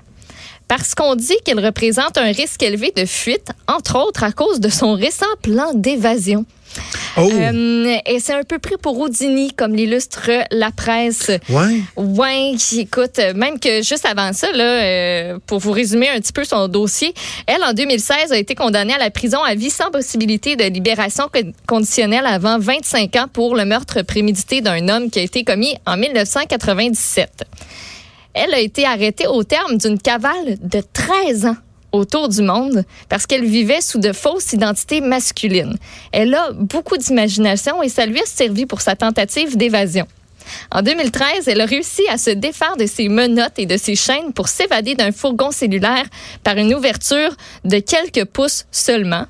Parce 0.67 0.95
qu'on 0.95 1.15
dit 1.15 1.37
qu'elle 1.45 1.65
représente 1.65 2.17
un 2.19 2.33
risque 2.33 2.63
élevé 2.63 2.93
de 2.97 3.05
fuite, 3.05 3.51
entre 3.69 3.99
autres 3.99 4.25
à 4.25 4.33
cause 4.33 4.59
de 4.59 4.69
son 4.69 4.95
récent 4.95 5.27
plan 5.43 5.75
d'évasion. 5.75 6.45
Oh. 7.17 7.31
Euh, 7.31 7.97
et 8.07 8.21
c'est 8.21 8.33
un 8.33 8.43
peu 8.43 8.59
pris 8.59 8.77
pour 8.81 8.99
Houdini, 8.99 9.53
comme 9.53 9.75
l'illustre 9.75 10.31
la 10.51 10.71
presse. 10.71 11.31
Ouais. 11.49 11.83
Ouais, 11.97 12.55
écoute, 12.77 13.19
même 13.35 13.59
que 13.61 13.83
juste 13.83 14.07
avant 14.07 14.33
ça, 14.33 14.51
là, 14.53 14.65
euh, 14.65 15.39
pour 15.47 15.59
vous 15.59 15.73
résumer 15.73 16.09
un 16.09 16.21
petit 16.21 16.33
peu 16.33 16.45
son 16.45 16.69
dossier, 16.69 17.13
elle, 17.47 17.63
en 17.65 17.73
2016, 17.73 18.33
a 18.33 18.39
été 18.39 18.55
condamnée 18.55 18.95
à 18.95 18.99
la 18.99 19.11
prison 19.11 19.43
à 19.43 19.55
vie 19.55 19.71
sans 19.71 19.91
possibilité 19.91 20.57
de 20.57 20.65
libération 20.65 21.25
conditionnelle 21.67 22.27
avant 22.27 22.59
25 22.59 23.17
ans 23.17 23.27
pour 23.33 23.57
le 23.57 23.65
meurtre 23.65 24.03
prémédité 24.03 24.61
d'un 24.61 24.89
homme 24.89 25.11
qui 25.11 25.19
a 25.19 25.23
été 25.23 25.45
commis 25.45 25.77
en 25.87 25.97
1997. 25.97 27.45
Elle 28.35 28.55
a 28.55 28.61
été 28.61 28.87
arrêtée 28.87 29.27
au 29.27 29.45
terme 29.45 29.77
d'une 29.77 29.99
cavale 29.99 30.57
de 30.61 30.83
13 30.93 31.47
ans 31.47 31.57
autour 31.93 32.29
du 32.29 32.43
monde 32.43 32.85
parce 33.09 33.27
qu'elle 33.27 33.45
vivait 33.45 33.81
sous 33.81 33.99
de 33.99 34.13
fausses 34.13 34.53
identités 34.53 35.01
masculines. 35.01 35.77
Elle 36.11 36.35
a 36.35 36.53
beaucoup 36.53 36.97
d'imagination 36.97 37.83
et 37.83 37.89
ça 37.89 38.07
lui 38.07 38.21
a 38.21 38.27
servi 38.27 38.67
pour 38.67 38.81
sa 38.81 38.97
tentative 38.97 39.57
d'évasion. 39.57 40.07
En 40.71 40.83
2013, 40.83 41.49
elle 41.49 41.61
a 41.61 41.67
réussi 41.67 42.03
à 42.09 42.19
se 42.19 42.31
défaire 42.31 42.77
de 42.77 42.87
ses 42.87 43.09
menottes 43.09 43.59
et 43.59 43.67
de 43.67 43.77
ses 43.77 43.95
chaînes 43.95 44.33
pour 44.33 44.49
s'évader 44.49 44.95
d'un 44.95 45.13
fourgon 45.13 45.51
cellulaire 45.51 46.05
par 46.43 46.57
une 46.57 46.75
ouverture 46.75 47.35
de 47.65 47.79
quelques 47.79 48.25
pouces 48.25 48.67
seulement. 48.71 49.27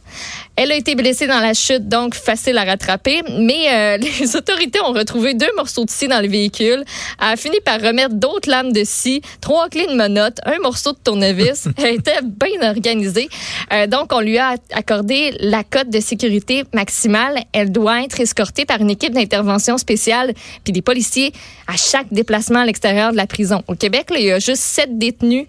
Elle 0.54 0.70
a 0.70 0.76
été 0.76 0.94
blessée 0.94 1.26
dans 1.26 1.40
la 1.40 1.54
chute, 1.54 1.88
donc 1.88 2.14
facile 2.14 2.58
à 2.58 2.64
rattraper, 2.64 3.22
mais 3.38 3.72
euh, 3.72 3.96
les 4.20 4.36
autorités 4.36 4.80
ont 4.82 4.92
retrouvé 4.92 5.32
deux 5.32 5.50
morceaux 5.56 5.86
de 5.86 5.90
scie 5.90 6.08
dans 6.08 6.20
le 6.20 6.28
véhicule, 6.28 6.84
a 7.18 7.36
fini 7.36 7.56
par 7.64 7.80
remettre 7.80 8.14
d'autres 8.14 8.50
lames 8.50 8.72
de 8.72 8.84
scie, 8.84 9.22
trois 9.40 9.70
clés 9.70 9.86
de 9.86 9.94
menottes, 9.94 10.38
un 10.44 10.58
morceau 10.58 10.92
de 10.92 10.98
tournevis. 11.02 11.68
Elle 11.78 11.94
était 11.94 12.20
bien 12.22 12.68
organisée. 12.68 13.30
Euh, 13.72 13.86
donc, 13.86 14.12
on 14.12 14.20
lui 14.20 14.36
a 14.36 14.56
accordé 14.72 15.34
la 15.40 15.64
cote 15.64 15.88
de 15.88 16.00
sécurité 16.00 16.64
maximale. 16.74 17.44
Elle 17.52 17.72
doit 17.72 18.02
être 18.02 18.20
escortée 18.20 18.66
par 18.66 18.80
une 18.80 18.90
équipe 18.90 19.14
d'intervention 19.14 19.78
spéciale 19.78 20.34
puis 20.64 20.72
des 20.72 20.82
policiers 20.82 21.32
à 21.66 21.76
chaque 21.76 22.12
déplacement 22.12 22.60
à 22.60 22.66
l'extérieur 22.66 23.12
de 23.12 23.16
la 23.16 23.26
prison. 23.26 23.62
Au 23.68 23.74
Québec, 23.74 24.10
là, 24.10 24.18
il 24.18 24.26
y 24.26 24.32
a 24.32 24.38
juste 24.38 24.62
sept 24.62 24.98
détenus 24.98 25.46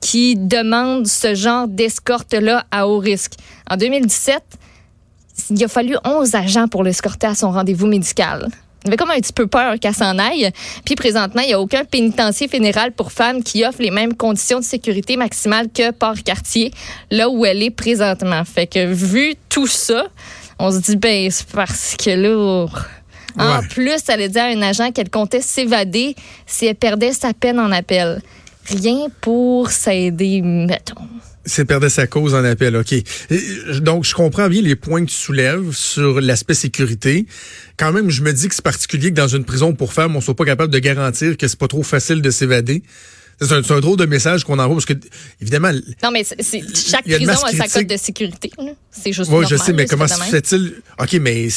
qui 0.00 0.36
demandent 0.36 1.06
ce 1.06 1.34
genre 1.34 1.68
d'escorte-là 1.68 2.64
à 2.70 2.88
haut 2.88 2.98
risque. 2.98 3.32
En 3.68 3.76
2017, 3.76 4.42
il 5.50 5.64
a 5.64 5.68
fallu 5.68 5.96
11 6.04 6.34
agents 6.34 6.68
pour 6.68 6.82
l'escorter 6.82 7.26
à 7.26 7.34
son 7.34 7.50
rendez-vous 7.50 7.86
médical. 7.86 8.48
Il 8.84 8.88
avait 8.88 8.96
comme 8.96 9.10
un 9.10 9.20
petit 9.20 9.32
peu 9.32 9.46
peur 9.46 9.78
qu'elle 9.78 9.94
s'en 9.94 10.18
aille. 10.18 10.50
Puis 10.86 10.94
présentement, 10.94 11.42
il 11.42 11.48
n'y 11.48 11.52
a 11.52 11.60
aucun 11.60 11.84
pénitencier 11.84 12.48
fédéral 12.48 12.92
pour 12.92 13.12
femmes 13.12 13.42
qui 13.42 13.64
offre 13.64 13.82
les 13.82 13.90
mêmes 13.90 14.14
conditions 14.14 14.58
de 14.58 14.64
sécurité 14.64 15.16
maximale 15.18 15.68
que 15.68 15.90
Port-Cartier, 15.90 16.72
là 17.10 17.28
où 17.28 17.44
elle 17.44 17.62
est 17.62 17.70
présentement. 17.70 18.42
Fait 18.44 18.66
que 18.66 18.86
vu 18.86 19.34
tout 19.50 19.66
ça, 19.66 20.06
on 20.58 20.70
se 20.70 20.78
dit, 20.78 20.96
ben, 20.96 21.30
c'est 21.30 21.48
parce 21.48 21.94
que 21.96 22.10
là, 22.10 22.66
en 23.38 23.62
plus, 23.68 24.00
elle 24.08 24.14
allait 24.14 24.28
dire 24.28 24.42
à 24.42 24.46
un 24.46 24.62
agent 24.62 24.92
qu'elle 24.92 25.10
comptait 25.10 25.42
s'évader 25.42 26.14
si 26.46 26.66
elle 26.66 26.74
perdait 26.74 27.12
sa 27.12 27.34
peine 27.34 27.60
en 27.60 27.70
appel 27.72 28.22
rien 28.70 29.08
pour 29.20 29.70
s'aider, 29.70 30.42
mettons. 30.42 31.08
C'est 31.46 31.64
perdre 31.64 31.88
sa 31.88 32.06
cause 32.06 32.34
en 32.34 32.44
appel, 32.44 32.76
OK. 32.76 32.94
Donc, 33.80 34.04
je 34.04 34.14
comprends 34.14 34.48
bien 34.48 34.60
les 34.60 34.76
points 34.76 35.04
que 35.04 35.10
tu 35.10 35.16
soulèves 35.16 35.72
sur 35.72 36.20
l'aspect 36.20 36.54
sécurité. 36.54 37.26
Quand 37.78 37.92
même, 37.92 38.10
je 38.10 38.22
me 38.22 38.32
dis 38.32 38.48
que 38.48 38.54
c'est 38.54 38.62
particulier 38.62 39.10
que 39.10 39.16
dans 39.16 39.28
une 39.28 39.44
prison 39.44 39.72
pour 39.72 39.92
femmes, 39.92 40.14
on 40.16 40.20
soit 40.20 40.36
pas 40.36 40.44
capable 40.44 40.72
de 40.72 40.78
garantir 40.78 41.36
que 41.36 41.48
c'est 41.48 41.58
pas 41.58 41.68
trop 41.68 41.82
facile 41.82 42.20
de 42.20 42.30
s'évader. 42.30 42.82
C'est 43.40 43.70
un, 43.70 43.80
drôle 43.80 43.96
de 43.96 44.04
message 44.04 44.44
qu'on 44.44 44.58
envoie 44.58 44.76
parce 44.76 44.84
que, 44.84 44.92
évidemment. 45.40 45.72
Non, 46.02 46.10
mais 46.10 46.24
chaque 46.24 47.04
prison 47.04 47.32
a 47.32 47.52
sa 47.52 47.68
code 47.68 47.86
de 47.86 47.96
sécurité. 47.96 48.50
C'est 48.90 49.14
juste 49.14 49.30
Oui, 49.32 49.46
je 49.48 49.56
sais, 49.56 49.72
mais 49.72 49.86
comment 49.86 50.06
se 50.06 50.22
fait-il? 50.24 50.74
OK, 50.98 51.14
mais 51.14 51.48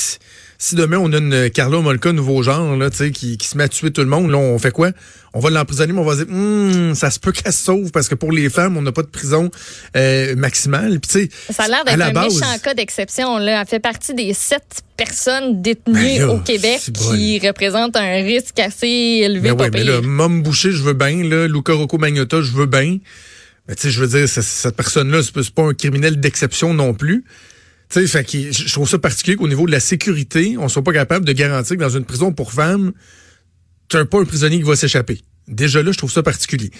si 0.58 0.76
demain 0.76 0.98
on 0.98 1.12
a 1.14 1.18
une 1.18 1.50
Carla 1.50 1.80
Molka 1.80 2.12
nouveau 2.12 2.44
genre 2.44 2.76
là, 2.76 2.90
qui, 2.90 3.38
qui 3.38 3.48
se 3.48 3.58
met 3.58 3.66
à 3.66 3.70
tuer 3.70 3.92
tout 3.92 4.02
le 4.02 4.08
monde, 4.08 4.32
là, 4.32 4.38
on 4.38 4.58
fait 4.60 4.72
quoi? 4.72 4.92
On 5.34 5.40
va 5.40 5.50
l'emprisonner, 5.50 5.94
mais 5.94 6.00
on 6.00 6.06
va 6.06 6.16
dire 6.16 6.28
hum, 6.30 6.94
ça 6.94 7.10
se 7.10 7.20
peut 7.20 7.32
qu'elle 7.32 7.52
se 7.52 7.64
sauve 7.64 7.92
parce 7.92 8.08
que 8.08 8.16
pour 8.16 8.32
les 8.32 8.50
femmes, 8.50 8.78
on 8.78 8.82
n'a 8.82 8.92
pas 8.92 9.02
de 9.02 9.08
prison 9.08 9.50
euh, 9.98 10.36
maximale. 10.36 11.00
Puis, 11.00 11.30
ça 11.50 11.64
a 11.64 11.68
l'air 11.68 11.84
d'être 11.86 12.02
un 12.02 12.12
base, 12.12 12.40
méchant 12.40 12.60
cas 12.60 12.74
d'exception. 12.76 13.38
Là. 13.40 13.62
Elle 13.62 13.68
fait 13.68 13.80
partie 13.80 14.14
des 14.14 14.34
sept 14.34 14.84
personnes 14.96 15.62
détenues 15.62 16.20
ben 16.20 16.30
au 16.30 16.40
Québec 16.40 16.82
qui 16.94 17.40
représentent 17.46 17.98
un 17.98 18.24
risque 18.24 18.60
assez 18.60 19.22
élevé. 19.24 19.52
Mais, 19.52 19.52
ouais, 19.52 19.70
mais 19.72 19.84
là, 19.84 20.02
Mom 20.02 20.44
Boucher, 20.44 20.72
je 20.72 20.84
veux 20.84 20.94
bien. 20.94 21.24
Là, 21.24 21.48
Luca 21.48 21.74
Rocco 21.74 21.98
Magnotta, 21.98 22.42
je 22.42 22.52
veux 22.52 22.68
bien. 22.68 23.00
Mais 23.68 23.76
tu 23.76 23.84
sais, 23.84 23.92
je 23.92 24.04
veux 24.04 24.08
dire, 24.08 24.28
cette 24.28 24.76
personne-là, 24.76 25.22
c'est 25.24 25.50
pas 25.50 25.64
un 25.64 25.74
criminel 25.74 26.20
d'exception 26.20 26.74
non 26.74 26.94
plus. 26.94 27.24
Tu 27.94 28.08
sais, 28.08 28.26
je 28.52 28.74
trouve 28.74 28.90
ça 28.90 28.98
particulier 28.98 29.38
qu'au 29.38 29.48
niveau 29.48 29.68
de 29.68 29.72
la 29.72 29.80
sécurité, 29.80 30.56
on 30.58 30.68
soit 30.68 30.84
pas 30.84 30.94
capable 30.94 31.26
de 31.26 31.32
garantir 31.32 31.78
que 31.78 31.82
dans 31.82 31.96
une 31.96 32.06
prison 32.06 32.32
pour 32.34 32.52
femmes, 32.52 32.92
tu 33.88 33.98
n'as 33.98 34.06
pas 34.06 34.20
un 34.20 34.26
prisonnier 34.26 34.58
qui 34.58 34.64
va 34.64 34.76
s'échapper. 34.76 35.22
Déjà 35.48 35.84
là, 35.84 35.92
je 35.92 36.00
trouve 36.00 36.12
ça 36.12 36.24
particulier. 36.24 36.72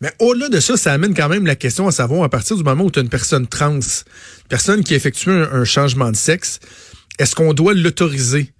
Mais 0.00 0.10
au-delà 0.20 0.48
de 0.48 0.60
ça, 0.60 0.78
ça 0.78 0.94
amène 0.94 1.12
quand 1.12 1.28
même 1.28 1.44
la 1.44 1.54
question 1.54 1.86
à 1.86 1.92
savoir, 1.92 2.22
à 2.22 2.30
partir 2.30 2.56
du 2.56 2.62
moment 2.62 2.84
où 2.84 2.90
tu 2.90 2.98
as 2.98 3.02
une 3.02 3.10
personne 3.10 3.46
trans, 3.46 3.74
une 3.74 3.82
personne 4.48 4.82
qui 4.82 4.94
effectue 4.94 5.28
un 5.28 5.64
changement 5.64 6.10
de 6.10 6.16
sexe, 6.16 6.60
est-ce 7.18 7.34
qu'on 7.34 7.52
doit 7.52 7.74
l'autoriser 7.74 8.54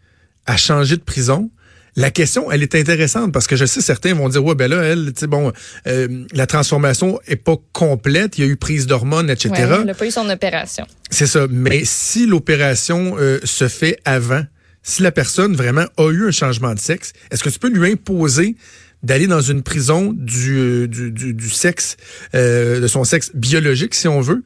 à 0.45 0.59
changer 0.59 0.99
de 0.99 1.03
prison? 1.03 1.51
La 1.97 2.11
question, 2.11 2.51
elle 2.51 2.63
est 2.63 2.75
intéressante 2.75 3.33
parce 3.33 3.47
que 3.47 3.55
je 3.55 3.65
sais 3.65 3.81
certains 3.81 4.15
vont 4.15 4.29
dire 4.29 4.45
ouais 4.45 4.57
ben 4.57 4.69
là 4.69 4.83
elle, 4.83 5.13
tu 5.13 5.21
sais 5.21 5.27
bon, 5.29 5.53
euh, 5.87 6.25
la 6.33 6.47
transformation 6.47 7.21
est 7.27 7.37
pas 7.37 7.57
complète, 7.73 8.37
il 8.37 8.45
y 8.45 8.49
a 8.49 8.51
eu 8.51 8.57
prise 8.57 8.87
d'hormones, 8.87 9.31
etc. 9.31 9.51
Ouais, 9.53 9.61
elle 9.61 9.85
n'a 9.85 9.95
pas 9.95 10.07
eu 10.07 10.11
son 10.11 10.29
opération. 10.29 10.87
C'est 11.11 11.27
ça. 11.27 11.47
Mais 11.49 11.83
si 11.85 12.27
l'opération 12.27 13.17
euh, 13.19 13.39
se 13.45 13.69
fait 13.69 14.01
avant, 14.05 14.43
si 14.83 15.03
la 15.03 15.13
personne 15.13 15.55
vraiment 15.55 15.87
a 15.97 16.11
eu 16.11 16.27
un 16.27 16.33
changement 16.33 16.75
de 16.75 16.81
sexe, 16.81 17.13
est-ce 17.31 17.45
que 17.45 17.49
tu 17.49 17.59
peux 17.61 17.71
lui 17.71 17.93
imposer 17.93 18.57
d'aller 19.05 19.27
dans 19.27 19.41
une 19.41 19.63
prison 19.63 20.13
du, 20.15 20.57
euh, 20.57 20.89
du, 20.89 21.13
du, 21.13 21.51
sexe, 21.51 21.97
de 22.33 22.87
son 22.89 23.05
sexe 23.05 23.31
biologique, 23.35 23.95
si 23.95 24.09
on 24.09 24.21
veut? 24.21 24.43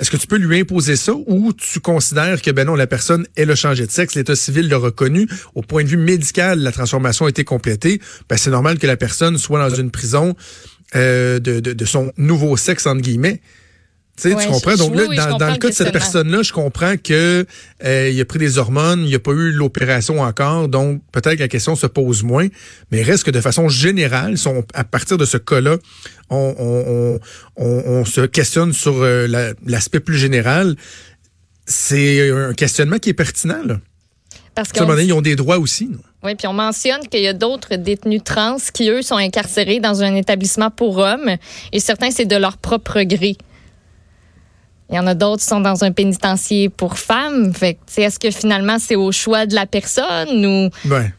Est-ce 0.00 0.10
que 0.10 0.16
tu 0.16 0.26
peux 0.26 0.36
lui 0.36 0.60
imposer 0.60 0.96
ça 0.96 1.12
ou 1.14 1.52
tu 1.52 1.80
considères 1.80 2.42
que 2.42 2.50
ben 2.50 2.66
non, 2.66 2.74
la 2.74 2.86
personne 2.86 3.26
elle 3.36 3.50
a 3.50 3.54
changé 3.54 3.86
de 3.86 3.90
sexe, 3.90 4.14
l'état 4.14 4.36
civil 4.36 4.68
l'a 4.68 4.76
reconnu, 4.76 5.28
au 5.54 5.62
point 5.62 5.84
de 5.84 5.88
vue 5.88 5.96
médical, 5.96 6.60
la 6.60 6.72
transformation 6.72 7.26
a 7.26 7.28
été 7.28 7.44
complétée, 7.44 8.00
ben 8.28 8.36
c'est 8.36 8.50
normal 8.50 8.78
que 8.78 8.86
la 8.86 8.96
personne 8.96 9.38
soit 9.38 9.68
dans 9.68 9.74
une 9.74 9.90
prison 9.90 10.34
euh, 10.96 11.38
de, 11.38 11.60
de, 11.60 11.72
de 11.72 11.84
son 11.84 12.12
nouveau 12.16 12.56
sexe 12.56 12.86
entre 12.86 13.02
guillemets. 13.02 13.40
Tu, 14.16 14.32
comprends? 14.32 14.76
Donc 14.76 14.94
là, 14.94 15.36
dans, 15.38 15.50
le 15.50 15.56
cas 15.56 15.68
de 15.68 15.74
cette 15.74 15.90
personne-là, 15.90 16.42
je 16.42 16.52
comprends 16.52 16.96
que 16.96 17.44
euh, 17.84 18.10
il 18.12 18.20
a 18.20 18.24
pris 18.24 18.38
des 18.38 18.58
hormones, 18.58 19.00
il 19.00 19.08
n'y 19.08 19.14
a 19.16 19.18
pas 19.18 19.32
eu 19.32 19.50
l'opération 19.50 20.20
encore, 20.20 20.68
donc 20.68 21.02
peut-être 21.10 21.34
que 21.34 21.40
la 21.40 21.48
question 21.48 21.74
se 21.74 21.88
pose 21.88 22.22
moins, 22.22 22.46
mais 22.92 23.02
reste 23.02 23.24
que 23.24 23.32
de 23.32 23.40
façon 23.40 23.68
générale, 23.68 24.36
à 24.72 24.84
partir 24.84 25.18
de 25.18 25.24
ce 25.24 25.36
cas-là, 25.36 25.78
on, 26.30 27.18
on, 27.56 28.04
se 28.04 28.20
questionne 28.20 28.72
sur 28.72 29.02
euh, 29.02 29.54
l'aspect 29.66 30.00
plus 30.00 30.16
général. 30.16 30.76
C'est 31.66 32.30
un 32.30 32.54
questionnement 32.54 32.98
qui 32.98 33.10
est 33.10 33.14
pertinent. 33.14 33.64
Là. 33.64 33.80
Parce 34.54 34.70
qu'ils 34.70 35.12
ont 35.12 35.22
des 35.22 35.34
droits 35.34 35.58
aussi. 35.58 35.90
Oui, 36.22 36.34
puis 36.36 36.46
on 36.46 36.52
mentionne 36.52 37.06
qu'il 37.08 37.22
y 37.22 37.26
a 37.26 37.32
d'autres 37.32 37.74
détenus 37.74 38.22
trans 38.24 38.56
qui, 38.72 38.88
eux, 38.88 39.02
sont 39.02 39.16
incarcérés 39.16 39.80
dans 39.80 40.02
un 40.02 40.14
établissement 40.14 40.70
pour 40.70 40.98
hommes 40.98 41.36
et 41.72 41.80
certains, 41.80 42.10
c'est 42.10 42.24
de 42.26 42.36
leur 42.36 42.58
propre 42.58 43.02
gré. 43.02 43.36
Il 44.90 44.96
y 44.96 44.98
en 44.98 45.06
a 45.06 45.14
d'autres 45.14 45.42
qui 45.42 45.48
sont 45.48 45.60
dans 45.60 45.82
un 45.82 45.92
pénitencier 45.92 46.68
pour 46.68 46.98
femmes. 46.98 47.52
Fait 47.54 47.78
est-ce 47.96 48.18
que 48.18 48.30
finalement 48.30 48.78
c'est 48.78 48.96
au 48.96 49.12
choix 49.12 49.46
de 49.46 49.54
la 49.54 49.66
personne 49.66 50.44
ou 50.44 50.70
ouais. 50.88 51.12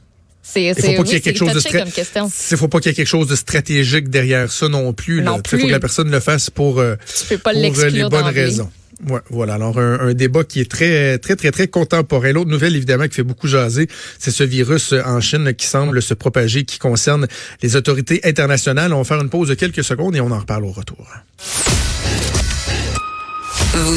C'est, 0.47 0.65
il 0.65 0.75
faut 0.75 0.81
pas 0.81 1.03
qu'il 1.03 1.13
y 1.13 1.15
ait 1.15 1.21
quelque 1.21 1.39
chose 1.39 1.53
de 1.53 2.51
Il 2.51 2.57
faut 2.57 2.67
pas 2.67 2.79
qu'il 2.79 2.89
y 2.89 2.93
ait 2.93 2.95
quelque 2.95 3.07
chose 3.07 3.27
de 3.27 3.35
stratégique 3.35 4.09
derrière 4.09 4.51
ça 4.51 4.69
non 4.69 4.93
plus. 4.93 5.21
Il 5.21 5.25
faut 5.25 5.57
que 5.57 5.71
la 5.71 5.79
personne 5.79 6.11
le 6.11 6.19
fasse 6.19 6.51
pour, 6.51 6.79
euh, 6.79 6.95
pour 7.43 7.51
euh, 7.51 7.89
les 7.89 8.03
bonnes 8.03 8.25
raisons. 8.25 8.69
Ouais, 9.07 9.19
voilà. 9.29 9.55
Alors 9.55 9.77
un, 9.79 10.13
débat 10.13 10.43
qui 10.43 10.61
est 10.61 10.69
très 10.69 11.17
très 11.17 11.35
très 11.35 11.51
très 11.51 11.67
contemporain. 11.67 12.31
L'autre 12.31 12.49
nouvelle 12.49 12.75
évidemment 12.75 13.07
qui 13.07 13.15
fait 13.15 13.23
beaucoup 13.23 13.47
jaser, 13.47 13.87
c'est 14.19 14.31
ce 14.31 14.43
virus 14.43 14.93
en 15.05 15.19
Chine 15.19 15.51
qui 15.53 15.65
semble 15.65 16.01
se 16.01 16.13
propager, 16.13 16.63
qui 16.63 16.77
concerne 16.77 17.27
les 17.63 17.75
autorités 17.75 18.21
internationales. 18.23 18.93
On 18.93 18.99
va 18.99 19.03
faire 19.03 19.21
une 19.21 19.29
pause 19.29 19.49
de 19.49 19.55
quelques 19.55 19.83
secondes 19.83 20.15
et 20.15 20.21
on 20.21 20.31
en 20.31 20.39
reparle 20.39 20.65
au 20.65 20.71
retour. 20.71 21.07